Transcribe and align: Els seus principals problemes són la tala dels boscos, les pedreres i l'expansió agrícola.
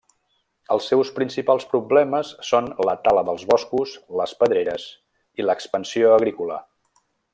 Els 0.75 0.85
seus 0.91 1.09
principals 1.17 1.67
problemes 1.73 2.31
són 2.47 2.69
la 2.89 2.95
tala 3.09 3.25
dels 3.27 3.43
boscos, 3.53 3.93
les 4.23 4.33
pedreres 4.41 4.89
i 5.43 5.47
l'expansió 5.47 6.11
agrícola. 6.19 6.59